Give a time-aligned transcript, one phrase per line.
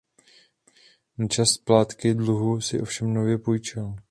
[1.17, 3.95] Na část splátky dluhu si ovšem nově půjčil.